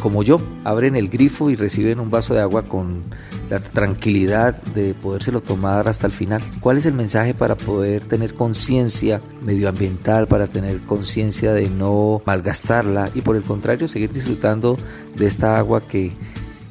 Como 0.00 0.22
yo, 0.22 0.40
abren 0.64 0.96
el 0.96 1.08
grifo 1.08 1.50
y 1.50 1.56
reciben 1.56 2.00
un 2.00 2.10
vaso 2.10 2.34
de 2.34 2.40
agua 2.40 2.62
con 2.62 3.04
la 3.50 3.60
tranquilidad 3.60 4.60
de 4.74 4.94
podérselo 4.94 5.40
tomar 5.40 5.88
hasta 5.88 6.06
el 6.06 6.12
final. 6.12 6.42
¿Cuál 6.60 6.78
es 6.78 6.86
el 6.86 6.94
mensaje 6.94 7.34
para 7.34 7.56
poder 7.56 8.04
tener 8.04 8.34
conciencia 8.34 9.20
medioambiental, 9.42 10.26
para 10.26 10.46
tener 10.46 10.80
conciencia 10.80 11.52
de 11.52 11.70
no 11.70 12.22
malgastarla 12.26 13.10
y 13.14 13.20
por 13.20 13.36
el 13.36 13.42
contrario 13.42 13.88
seguir 13.88 14.12
disfrutando 14.12 14.76
de 15.14 15.26
esta 15.26 15.56
agua 15.58 15.86
que 15.86 16.12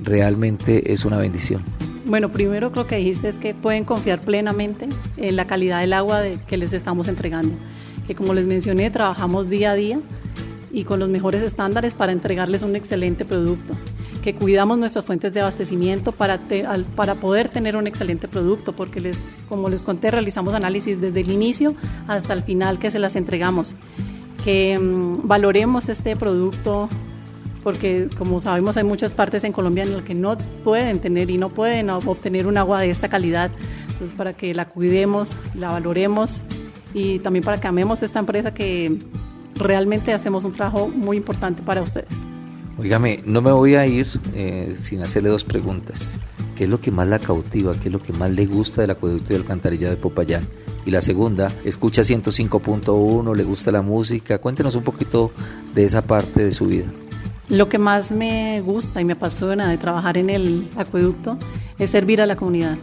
realmente 0.03 0.91
es 0.93 1.05
una 1.05 1.17
bendición? 1.17 1.63
Bueno, 2.05 2.31
primero 2.31 2.71
creo 2.71 2.85
que 2.85 2.97
dijiste 2.97 3.29
es 3.29 3.37
que 3.37 3.55
pueden 3.55 3.83
confiar 3.85 4.21
plenamente 4.21 4.87
en 5.17 5.35
la 5.35 5.47
calidad 5.47 5.79
del 5.79 5.93
agua 5.93 6.21
que 6.47 6.57
les 6.57 6.73
estamos 6.73 7.07
entregando. 7.07 7.55
Que 8.05 8.13
como 8.13 8.35
les 8.35 8.45
mencioné, 8.45 8.91
trabajamos 8.91 9.49
día 9.49 9.71
a 9.71 9.75
día 9.75 9.99
y 10.75 10.83
con 10.83 10.99
los 10.99 11.07
mejores 11.07 11.41
estándares 11.41 11.95
para 11.95 12.11
entregarles 12.11 12.61
un 12.61 12.75
excelente 12.75 13.23
producto 13.23 13.73
que 14.21 14.33
cuidamos 14.33 14.77
nuestras 14.77 15.05
fuentes 15.05 15.33
de 15.33 15.39
abastecimiento 15.39 16.11
para, 16.11 16.39
para 16.95 17.13
poder 17.13 17.47
tener 17.47 17.77
un 17.77 17.85
excelente 17.85 18.27
producto, 18.27 18.73
porque 18.73 18.99
les, 18.99 19.37
como 19.47 19.69
les 19.69 19.83
conté, 19.83 20.09
realizamos 20.09 20.55
análisis 20.55 20.99
desde 20.99 21.21
el 21.21 21.29
inicio 21.29 21.75
hasta 22.07 22.33
el 22.33 22.41
final 22.41 22.79
que 22.79 22.89
se 22.89 22.97
las 22.97 23.15
entregamos. 23.15 23.75
Que 24.43 24.79
mm, 24.79 25.27
valoremos 25.27 25.89
este 25.89 26.15
producto, 26.15 26.89
porque 27.63 28.09
como 28.17 28.41
sabemos 28.41 28.77
hay 28.77 28.83
muchas 28.83 29.13
partes 29.13 29.43
en 29.43 29.51
Colombia 29.51 29.83
en 29.83 29.93
las 29.93 30.01
que 30.01 30.15
no 30.15 30.35
pueden 30.63 30.97
tener 30.99 31.29
y 31.29 31.37
no 31.37 31.49
pueden 31.49 31.91
obtener 31.91 32.47
un 32.47 32.57
agua 32.57 32.81
de 32.81 32.89
esta 32.89 33.09
calidad. 33.09 33.51
Entonces, 33.89 34.17
para 34.17 34.33
que 34.33 34.55
la 34.55 34.65
cuidemos, 34.65 35.35
la 35.53 35.69
valoremos 35.69 36.41
y 36.95 37.19
también 37.19 37.45
para 37.45 37.61
que 37.61 37.67
amemos 37.67 38.01
esta 38.01 38.17
empresa 38.17 38.55
que 38.55 38.97
realmente 39.55 40.13
hacemos 40.13 40.43
un 40.43 40.51
trabajo 40.51 40.87
muy 40.87 41.17
importante 41.17 41.61
para 41.61 41.81
ustedes. 41.81 42.25
Óigame, 42.77 43.21
no 43.25 43.41
me 43.41 43.51
voy 43.51 43.75
a 43.75 43.87
ir 43.87 44.07
eh, 44.33 44.75
sin 44.79 45.01
hacerle 45.01 45.29
dos 45.29 45.43
preguntas. 45.43 46.15
¿Qué 46.55 46.65
es 46.65 46.69
lo 46.69 46.81
que 46.81 46.91
más 46.91 47.07
la 47.07 47.19
cautiva? 47.19 47.73
¿Qué 47.73 47.87
es 47.87 47.91
lo 47.91 48.01
que 48.01 48.13
más 48.13 48.31
le 48.31 48.45
gusta 48.45 48.81
del 48.81 48.91
acueducto 48.91 49.33
y 49.33 49.35
alcantarillado 49.37 49.95
de 49.95 50.01
Popayán? 50.01 50.45
Y 50.85 50.91
la 50.91 51.01
segunda, 51.01 51.51
escucha 51.63 52.01
105.1, 52.01 53.35
le 53.35 53.43
gusta 53.43 53.71
la 53.71 53.81
música. 53.81 54.39
Cuéntenos 54.39 54.75
un 54.75 54.83
poquito 54.83 55.31
de 55.73 55.85
esa 55.85 56.01
parte 56.01 56.43
de 56.43 56.51
su 56.51 56.67
vida. 56.67 56.85
Lo 57.49 57.69
que 57.69 57.77
más 57.77 58.11
me 58.11 58.61
gusta 58.61 59.01
y 59.01 59.05
me 59.05 59.13
apasiona 59.13 59.69
de 59.69 59.77
trabajar 59.77 60.17
en 60.17 60.29
el 60.29 60.69
acueducto 60.75 61.37
es 61.79 61.89
servir 61.89 62.21
a 62.21 62.25
la 62.25 62.35
comunidad. 62.35 62.77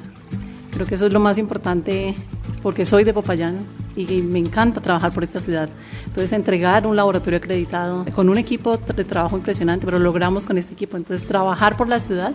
Creo 0.71 0.87
que 0.87 0.95
eso 0.95 1.07
es 1.07 1.13
lo 1.13 1.21
más 1.21 1.37
importante 1.37 2.15
porque 2.63 2.85
soy 2.85 3.05
de 3.05 3.13
Popayán 3.13 3.67
y 3.97 4.23
me 4.23 4.39
encanta 4.39 4.81
trabajar 4.81 5.13
por 5.13 5.23
esta 5.23 5.41
ciudad. 5.41 5.69
Entonces, 6.07 6.33
entregar 6.33 6.87
un 6.87 6.97
laboratorio 6.97 7.39
acreditado 7.39 8.05
con 8.15 8.29
un 8.29 8.39
equipo 8.39 8.77
de 8.77 9.05
trabajo 9.05 9.37
impresionante, 9.37 9.85
pero 9.85 9.99
logramos 9.99 10.47
con 10.47 10.59
este 10.59 10.73
equipo. 10.73 10.97
Entonces, 10.97 11.27
trabajar 11.27 11.77
por 11.77 11.89
la 11.89 12.01
ciudad 12.01 12.33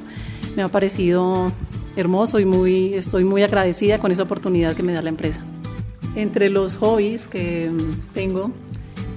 me 0.55 0.63
ha 0.63 0.67
parecido 0.67 1.51
hermoso 1.95 2.39
y 2.39 2.45
muy, 2.45 2.93
estoy 2.93 3.23
muy 3.23 3.43
agradecida 3.43 3.99
con 3.99 4.11
esa 4.11 4.23
oportunidad 4.23 4.75
que 4.75 4.83
me 4.83 4.93
da 4.93 5.01
la 5.01 5.09
empresa. 5.09 5.41
Entre 6.15 6.49
los 6.49 6.77
hobbies 6.77 7.27
que 7.27 7.71
tengo, 8.13 8.51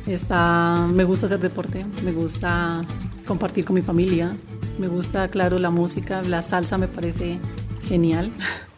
está, 0.06 0.86
me 0.92 1.04
gusta 1.04 1.26
hacer 1.26 1.40
deporte, 1.40 1.84
me 2.04 2.12
gusta 2.12 2.84
compartir 3.26 3.64
con 3.64 3.74
mi 3.74 3.82
familia, 3.82 4.34
me 4.78 4.88
gusta, 4.88 5.28
claro, 5.28 5.58
la 5.58 5.70
música, 5.70 6.22
la 6.22 6.42
salsa 6.42 6.78
me 6.78 6.88
parece 6.88 7.38
genial. 7.82 8.32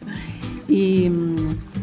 y 0.67 1.09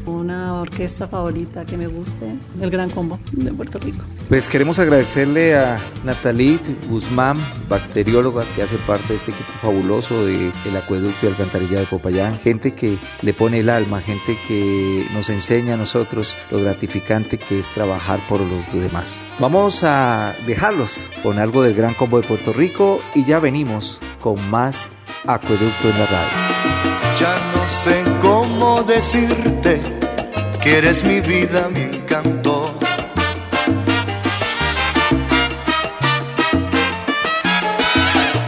una 0.06 0.54
orquesta 0.54 1.06
favorita 1.06 1.64
que 1.64 1.76
me 1.76 1.86
guste, 1.86 2.26
el 2.60 2.70
Gran 2.70 2.90
Combo 2.90 3.18
de 3.32 3.52
Puerto 3.52 3.78
Rico. 3.78 4.04
Pues 4.28 4.48
queremos 4.48 4.78
agradecerle 4.78 5.56
a 5.56 5.80
Natalie 6.04 6.58
Guzmán, 6.88 7.38
bacterióloga 7.68 8.44
que 8.54 8.62
hace 8.62 8.76
parte 8.78 9.08
de 9.08 9.16
este 9.16 9.30
equipo 9.32 9.52
fabuloso 9.60 10.24
de 10.24 10.52
el 10.64 10.76
acueducto 10.76 11.26
y 11.26 11.28
alcantarilla 11.28 11.80
de 11.80 11.86
Popayán, 11.86 12.38
gente 12.38 12.74
que 12.74 12.98
le 13.22 13.34
pone 13.34 13.60
el 13.60 13.68
alma, 13.68 14.00
gente 14.00 14.38
que 14.46 15.06
nos 15.12 15.30
enseña 15.30 15.74
a 15.74 15.76
nosotros 15.76 16.36
lo 16.50 16.60
gratificante 16.62 17.38
que 17.38 17.58
es 17.58 17.68
trabajar 17.72 18.20
por 18.28 18.40
los 18.40 18.72
demás. 18.72 19.24
Vamos 19.38 19.82
a 19.84 20.34
dejarlos 20.46 21.10
con 21.22 21.38
algo 21.38 21.62
del 21.62 21.74
Gran 21.74 21.94
Combo 21.94 22.20
de 22.20 22.26
Puerto 22.26 22.52
Rico 22.52 23.00
y 23.14 23.24
ya 23.24 23.38
venimos 23.38 23.98
con 24.20 24.50
más 24.50 24.88
acueducto 25.26 25.88
en 25.88 25.98
la 25.98 26.06
radio 26.06 27.49
decirte 28.84 29.80
que 30.62 30.78
eres 30.78 31.04
mi 31.04 31.20
vida, 31.20 31.68
mi 31.68 31.82
encanto. 31.82 32.74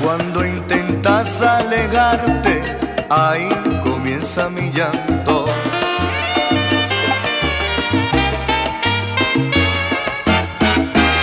Cuando 0.02 0.44
intentas 0.44 1.40
alegarte, 1.40 2.62
ahí 3.10 3.48
comienza 3.84 4.48
mi 4.48 4.70
llanto. 4.70 5.46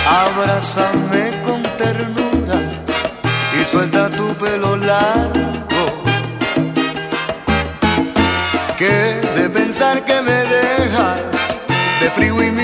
Abrázame 0.06 1.30
con 1.46 1.62
ternura 1.78 2.58
y 3.60 3.64
suelta 3.64 4.10
tu 4.10 4.34
pelo 4.34 4.76
largo 4.76 5.39
de 12.18 12.59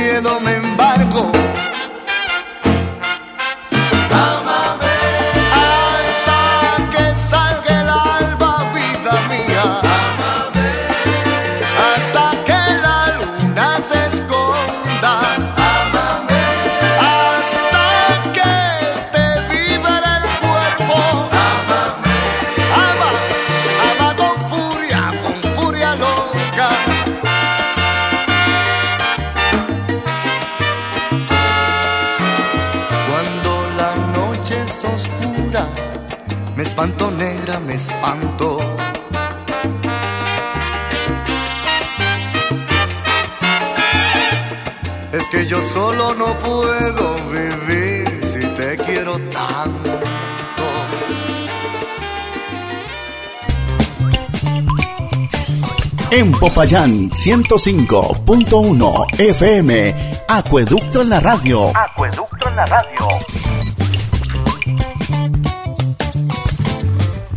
En 56.11 56.33
Popayán 56.33 57.11
105.1 57.11 59.21
FM, 59.21 59.95
Acueducto 60.29 61.03
en 61.03 61.09
la 61.09 61.21
radio. 61.21 61.77
Acueducto 61.77 62.49
en 62.49 62.57
la 62.57 62.65
radio. 62.65 63.09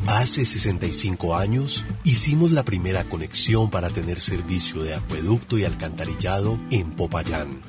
Hace 0.08 0.46
65 0.46 1.36
años 1.36 1.86
hicimos 2.04 2.52
la 2.52 2.64
primera 2.64 3.04
conexión 3.06 3.72
para 3.72 3.90
tener 3.90 4.20
servicio 4.20 4.84
de 4.84 4.94
acueducto 4.94 5.58
y 5.58 5.66
alcantarillado 5.66 6.60
en 6.70 6.92
Popayán. 6.92 7.62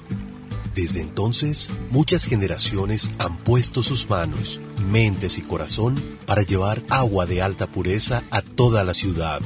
Desde 0.74 1.00
entonces, 1.00 1.72
muchas 1.90 2.26
generaciones 2.26 3.12
han 3.18 3.38
puesto 3.38 3.82
sus 3.82 4.10
manos, 4.10 4.60
mentes 4.90 5.38
y 5.38 5.42
corazón 5.42 5.94
para 6.26 6.42
llevar 6.42 6.82
agua 6.90 7.24
de 7.26 7.40
alta 7.40 7.66
pureza 7.66 8.22
a 8.30 8.42
toda 8.42 8.84
la 8.84 8.92
ciudad. 8.94 9.40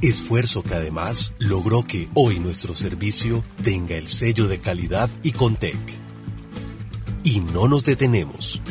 Esfuerzo 0.00 0.62
que 0.62 0.74
además 0.74 1.34
logró 1.40 1.82
que 1.82 2.08
hoy 2.14 2.38
nuestro 2.38 2.74
servicio 2.76 3.42
tenga 3.64 3.96
el 3.96 4.06
sello 4.06 4.46
de 4.46 4.60
calidad 4.60 5.10
y 5.24 5.32
Contec. 5.32 5.76
Y 7.24 7.40
no 7.40 7.66
nos 7.66 7.82
detenemos. 7.82 8.62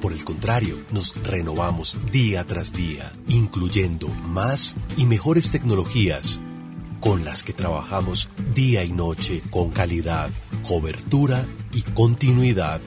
Por 0.00 0.12
el 0.12 0.24
contrario, 0.24 0.76
nos 0.90 1.14
renovamos 1.22 1.96
día 2.10 2.44
tras 2.44 2.72
día, 2.72 3.12
incluyendo 3.28 4.08
más 4.08 4.76
y 4.96 5.06
mejores 5.06 5.52
tecnologías 5.52 6.40
con 7.00 7.24
las 7.24 7.44
que 7.44 7.52
trabajamos 7.52 8.28
día 8.54 8.82
y 8.84 8.90
noche 8.90 9.42
con 9.50 9.70
calidad, 9.70 10.30
cobertura 10.66 11.46
y 11.72 11.82
continuidad 11.82 12.80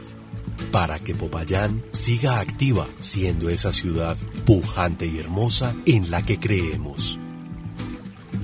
para 0.72 1.00
que 1.00 1.14
Popayán 1.14 1.84
siga 1.92 2.40
activa 2.40 2.88
siendo 3.00 3.50
esa 3.50 3.74
ciudad 3.74 4.18
pujante 4.46 5.06
y 5.06 5.20
hermosa 5.20 5.76
en 5.86 6.10
la 6.10 6.24
que 6.24 6.40
creemos. 6.40 7.20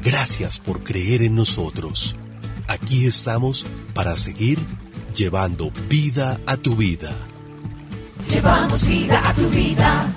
Gracias 0.04 0.60
por 0.60 0.84
creer 0.84 1.22
en 1.22 1.36
nosotros. 1.36 2.18
Aquí 2.68 3.06
estamos 3.06 3.66
para 3.94 4.16
seguir 4.18 4.60
llevando 5.16 5.72
vida 5.90 6.40
a 6.46 6.58
tu 6.58 6.76
vida. 6.76 7.12
Llevamos 8.30 8.86
vida 8.86 9.28
a 9.28 9.34
tu 9.34 9.50
vida. 9.50 10.14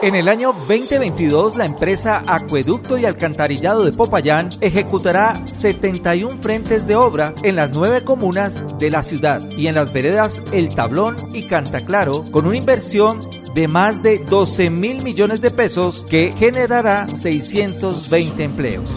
En 0.00 0.14
el 0.14 0.28
año 0.28 0.52
2022, 0.52 1.56
la 1.56 1.66
empresa 1.66 2.22
Acueducto 2.28 2.96
y 2.96 3.04
Alcantarillado 3.04 3.84
de 3.84 3.90
Popayán 3.90 4.48
ejecutará 4.60 5.34
71 5.44 6.38
frentes 6.40 6.86
de 6.86 6.94
obra 6.94 7.34
en 7.42 7.56
las 7.56 7.72
nueve 7.72 8.02
comunas 8.02 8.62
de 8.78 8.90
la 8.90 9.02
ciudad 9.02 9.42
y 9.50 9.66
en 9.66 9.74
las 9.74 9.92
veredas 9.92 10.40
El 10.52 10.68
Tablón 10.68 11.16
y 11.32 11.48
Cantaclaro, 11.48 12.22
con 12.30 12.46
una 12.46 12.56
inversión 12.56 13.20
de 13.54 13.66
más 13.66 14.00
de 14.00 14.18
12 14.18 14.70
mil 14.70 15.02
millones 15.02 15.40
de 15.40 15.50
pesos 15.50 16.06
que 16.08 16.30
generará 16.30 17.08
620 17.08 18.44
empleos. 18.44 18.88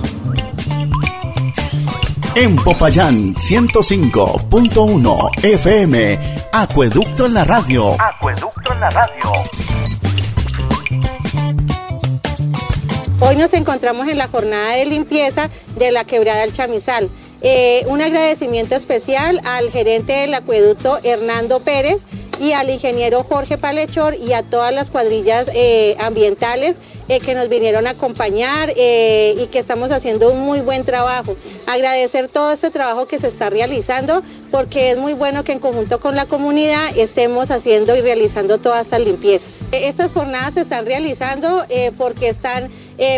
En 2.36 2.55
Popayán 2.58 3.34
105.1 3.34 5.43
FM, 5.43 6.20
Acueducto 6.53 7.25
en 7.25 7.34
la 7.34 7.43
radio. 7.43 8.00
Acueducto 8.00 8.72
en 8.72 8.79
la 8.79 8.91
radio. 8.91 9.31
Hoy 13.24 13.36
nos 13.36 13.54
encontramos 13.54 14.08
en 14.08 14.18
la 14.18 14.30
jornada 14.30 14.72
de 14.78 14.86
limpieza 14.86 15.51
de 15.78 15.92
la 15.92 16.06
quebrada 16.06 16.44
El 16.44 16.54
Chamizal. 16.54 17.08
Eh, 17.44 17.86
un 17.86 18.01
agradecimiento 18.01 18.74
especial 18.74 19.40
al 19.44 19.70
gerente 19.70 20.12
del 20.12 20.34
acueducto 20.34 21.00
Hernando 21.04 21.60
Pérez 21.60 22.00
y 22.40 22.54
al 22.54 22.72
ingeniero 22.72 23.24
Jorge 23.24 23.60
Palechor 23.60 24.16
y 24.16 24.34
a 24.34 24.42
todas 24.42 24.74
las 24.74 24.90
cuadrillas 24.90 25.48
eh, 25.54 25.96
ambientales 26.00 26.75
eh, 27.10 27.20
que 27.20 27.36
nos 27.36 27.48
vinieron 27.48 27.86
a 27.86 27.92
acompañar 27.92 28.72
y 28.72 29.48
que 29.51 29.60
estamos 29.60 29.92
haciendo 29.92 30.32
un 30.32 30.40
muy 30.40 30.62
buen 30.62 30.84
trabajo. 30.84 31.36
Agradecer 31.68 32.28
todo 32.28 32.51
este 32.51 32.72
trabajo 32.72 33.06
que 33.06 33.20
se 33.20 33.28
está 33.28 33.51
realizando 33.51 34.24
porque 34.50 34.90
es 34.90 34.98
muy 34.98 35.13
bueno 35.13 35.44
que 35.44 35.51
en 35.51 35.60
conjunto 35.60 36.00
con 36.00 36.16
la 36.16 36.25
comunidad 36.25 36.98
estemos 36.98 37.51
haciendo 37.51 37.96
y 37.96 38.01
realizando 38.01 38.58
todas 38.58 38.86
estas 38.86 39.01
limpiezas. 39.01 39.48
Estas 39.72 40.12
jornadas 40.12 40.56
se 40.56 40.62
están 40.62 40.86
realizando 40.86 41.66
porque 41.98 42.30
están 42.30 42.70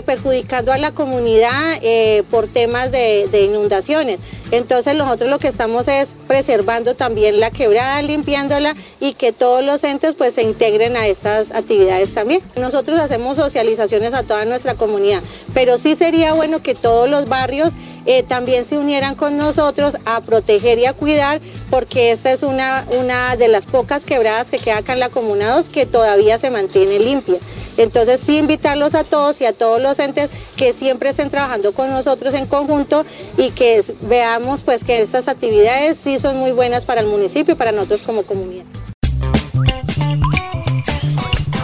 perjudicando 0.05 0.71
a 0.71 0.77
la 0.77 0.93
comunidad 0.93 1.81
por 2.29 2.47
temas 2.47 2.91
de, 2.91 3.27
de 3.31 3.41
inundaciones. 3.41 4.19
Entonces 4.51 4.95
nosotros 4.95 5.29
lo 5.29 5.39
que 5.39 5.47
estamos 5.47 5.87
es 5.87 6.09
preservando 6.27 6.95
también 6.95 7.39
la 7.39 7.51
quebrada, 7.51 8.01
limpiándola 8.01 8.75
y 8.99 9.13
que 9.15 9.31
todos 9.33 9.63
los 9.63 9.83
entes 9.83 10.13
pues 10.17 10.35
se 10.35 10.43
integren 10.43 10.95
a 10.95 11.07
estas 11.07 11.51
actividades 11.51 12.13
también. 12.13 12.41
Nosotros 12.55 12.99
hacemos 12.99 13.37
socializaciones 13.37 14.13
a 14.13 14.23
toda 14.23 14.45
nuestra 14.45 14.75
comunidad, 14.75 15.21
pero 15.53 15.77
sí 15.77 15.95
sería 15.95 16.33
bueno 16.33 16.61
que 16.61 16.75
todos 16.75 17.09
los 17.09 17.27
barrios 17.27 17.71
eh, 18.05 18.23
también 18.23 18.65
se 18.65 18.77
unieran 18.77 19.15
con 19.15 19.37
nosotros 19.37 19.95
a 20.05 20.21
proteger 20.21 20.79
y 20.79 20.85
a 20.85 20.93
cuidar, 20.93 21.41
porque 21.69 22.11
esta 22.11 22.31
es 22.31 22.43
una, 22.43 22.85
una 22.99 23.35
de 23.35 23.47
las 23.47 23.65
pocas 23.65 24.03
quebradas 24.03 24.47
que 24.47 24.59
queda 24.59 24.77
acá 24.77 24.93
en 24.93 24.99
la 24.99 25.09
Comuna 25.09 25.55
2 25.57 25.69
que 25.69 25.85
todavía 25.85 26.39
se 26.39 26.49
mantiene 26.49 26.99
limpia. 26.99 27.39
Entonces 27.77 28.21
sí 28.25 28.37
invitarlos 28.37 28.93
a 28.93 29.03
todos 29.03 29.39
y 29.41 29.45
a 29.45 29.53
todos 29.53 29.81
los 29.81 29.97
entes 29.99 30.29
que 30.55 30.73
siempre 30.73 31.09
estén 31.09 31.29
trabajando 31.29 31.73
con 31.73 31.89
nosotros 31.89 32.33
en 32.33 32.45
conjunto 32.45 33.05
y 33.37 33.51
que 33.51 33.83
veamos 34.01 34.61
pues 34.61 34.83
que 34.83 35.01
estas 35.01 35.27
actividades 35.27 35.97
sí 36.03 36.19
son 36.19 36.37
muy 36.37 36.51
buenas 36.51 36.85
para 36.85 37.01
el 37.01 37.07
municipio 37.07 37.53
y 37.53 37.57
para 37.57 37.71
nosotros 37.71 38.01
como 38.01 38.23
comunidad. 38.23 38.65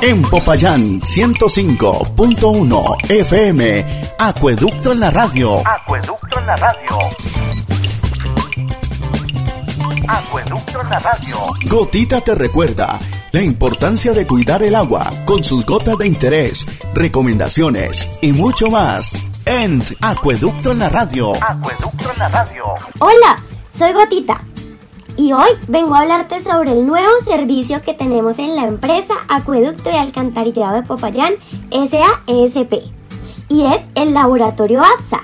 En 0.01 0.21
Popayán 0.21 1.01
105.1 1.01 3.09
FM, 3.09 3.85
Acueducto 4.17 4.93
en 4.93 5.01
la 5.01 5.11
radio. 5.11 5.61
Acueducto 5.67 6.39
en 6.39 6.45
la 6.45 6.55
radio. 6.55 6.97
Acueducto 10.07 10.81
en 10.81 10.89
la 10.89 10.99
radio. 10.99 11.35
Gotita 11.65 12.21
te 12.21 12.33
recuerda 12.33 12.97
la 13.33 13.41
importancia 13.41 14.13
de 14.13 14.25
cuidar 14.25 14.63
el 14.63 14.75
agua 14.75 15.11
con 15.25 15.43
sus 15.43 15.65
gotas 15.65 15.97
de 15.97 16.07
interés, 16.07 16.65
recomendaciones 16.93 18.09
y 18.21 18.31
mucho 18.31 18.71
más. 18.71 19.21
En 19.45 19.83
Acueducto 19.99 20.71
en 20.71 20.79
la 20.79 20.87
radio. 20.87 21.33
Acueducto 21.43 22.09
en 22.13 22.19
la 22.19 22.29
radio. 22.29 22.63
Hola, 22.99 23.43
soy 23.73 23.91
Gotita. 23.91 24.41
Y 25.19 25.33
hoy 25.33 25.49
vengo 25.67 25.95
a 25.95 25.99
hablarte 25.99 26.41
sobre 26.41 26.71
el 26.71 26.87
nuevo 26.87 27.11
servicio 27.25 27.81
que 27.81 27.93
tenemos 27.93 28.39
en 28.39 28.55
la 28.55 28.63
empresa 28.63 29.15
Acueducto 29.27 29.89
y 29.91 29.97
Alcantarillado 29.97 30.75
de 30.75 30.83
Popayán 30.83 31.33
SAESP. 31.71 32.73
Y 33.49 33.65
es 33.65 33.81
el 33.95 34.13
laboratorio 34.13 34.81
APSA, 34.81 35.19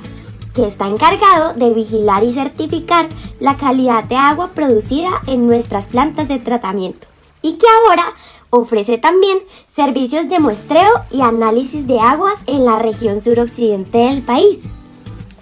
que 0.53 0.67
está 0.67 0.89
encargado 0.89 1.53
de 1.53 1.73
vigilar 1.73 2.25
y 2.25 2.33
certificar 2.33 3.07
la 3.39 3.55
calidad 3.55 4.03
de 4.03 4.17
agua 4.17 4.49
producida 4.53 5.21
en 5.27 5.47
nuestras 5.47 5.87
plantas 5.87 6.27
de 6.27 6.39
tratamiento. 6.39 7.07
Y 7.41 7.53
que 7.53 7.67
ahora 7.87 8.07
ofrece 8.49 8.97
también 8.97 9.37
servicios 9.73 10.27
de 10.27 10.39
muestreo 10.39 10.91
y 11.09 11.21
análisis 11.21 11.87
de 11.87 12.01
aguas 12.01 12.37
en 12.47 12.65
la 12.65 12.79
región 12.79 13.21
suroccidente 13.21 13.99
del 13.99 14.23
país. 14.23 14.59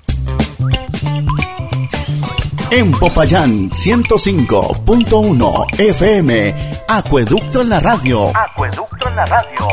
En 2.69 2.91
Popayán 2.91 3.69
105.1 3.69 5.79
FM, 5.79 6.53
Acueducto 6.87 7.61
en 7.61 7.69
la 7.69 7.79
radio. 7.79 8.29
Acueducto 8.35 9.09
en 9.09 9.15
la 9.15 9.25
radio. 9.25 9.67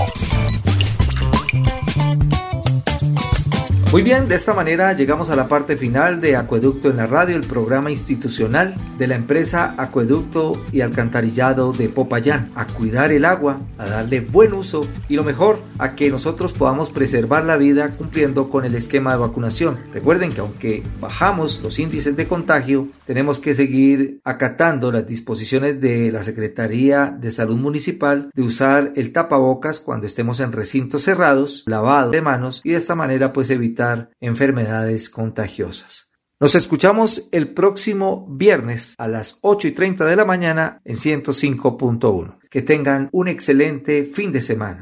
Muy 3.94 4.02
bien, 4.02 4.26
de 4.26 4.35
esta 4.35 4.54
manera 4.54 4.92
llegamos 4.92 5.30
a 5.30 5.37
la 5.37 5.46
parte 5.46 5.76
final 5.76 6.20
de 6.20 6.35
Acueducto 6.35 6.90
en 6.90 6.96
la 6.96 7.07
Radio, 7.07 7.37
el 7.37 7.46
programa 7.46 7.92
institucional 7.92 8.74
de 8.98 9.07
la 9.07 9.14
empresa 9.14 9.76
Acueducto 9.78 10.61
y 10.72 10.80
Alcantarillado 10.80 11.72
de 11.72 11.88
Popayán, 11.88 12.50
a 12.57 12.66
cuidar 12.66 13.12
el 13.12 13.24
agua, 13.24 13.61
a 13.78 13.87
darle 13.87 14.18
buen 14.18 14.52
uso 14.52 14.85
y 15.09 15.14
lo 15.14 15.22
mejor, 15.22 15.61
a 15.78 15.94
que 15.94 16.11
nosotros 16.11 16.52
podamos 16.52 16.90
preservar 16.90 17.44
la 17.44 17.57
vida 17.57 17.90
cumpliendo 17.90 18.50
con 18.50 18.64
el 18.64 18.74
esquema 18.74 19.12
de 19.12 19.18
vacunación. 19.18 19.78
Recuerden 19.92 20.33
que 20.33 20.40
aunque 20.40 20.83
bajamos 21.00 21.61
los 21.62 21.78
índices 21.78 22.16
de 22.16 22.26
contagio, 22.26 22.88
tenemos 23.07 23.38
que 23.38 23.54
seguir 23.54 24.18
acatando 24.24 24.90
las 24.90 25.07
disposiciones 25.07 25.80
de 25.80 26.11
la 26.11 26.24
Secretaría 26.24 27.16
de 27.16 27.30
Salud 27.30 27.59
Municipal 27.59 28.28
de 28.35 28.42
usar 28.42 28.92
el 28.96 29.12
tapabocas 29.12 29.78
cuando 29.78 30.09
estemos 30.09 30.40
en 30.40 30.50
recintos 30.50 31.02
cerrados, 31.02 31.62
lavado 31.66 32.11
de 32.11 32.22
manos 32.22 32.61
y 32.64 32.70
de 32.70 32.78
esta 32.78 32.96
manera 32.96 33.33
pues 33.33 33.46
evitar 33.85 34.11
enfermedades 34.20 35.11
contagiosas. 35.11 36.12
Nos 36.40 36.55
escuchamos 36.55 37.29
el 37.33 37.55
próximo 37.55 38.27
viernes 38.29 38.94
a 38.99 39.09
las 39.09 39.38
8 39.42 39.68
y 39.68 39.73
30 39.73 40.05
de 40.05 40.16
la 40.16 40.25
mañana 40.25 40.81
en 40.85 40.97
105.1. 40.97 42.38
Que 42.51 42.62
tengan 42.62 43.09
un 43.12 43.29
excelente 43.29 44.05
fin 44.05 44.33
de 44.33 44.40
semana. 44.40 44.79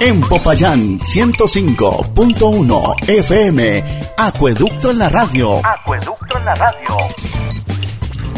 En 0.00 0.20
Popayán 0.20 0.98
105.1 0.98 3.08
FM, 3.08 3.84
Acueducto 4.16 4.90
en 4.90 4.98
la 4.98 5.08
radio. 5.08 5.64
Acueducto 5.64 6.38
en 6.38 6.44
la 6.44 6.54
radio. 6.54 6.96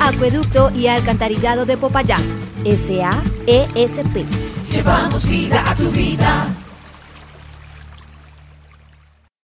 Acueducto 0.01 0.71
y 0.75 0.89
Alcantarillado 0.89 1.65
de 1.65 1.77
Popayán, 1.77 2.23
SAESP. 2.65 4.27
Llevamos 4.71 5.29
vida 5.29 5.71
a 5.71 5.77
tu 5.77 5.91
vida 5.91 6.62